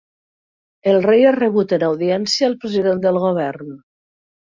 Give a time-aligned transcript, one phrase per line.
[0.93, 3.71] El rei ha rebut en audiència el president del govern.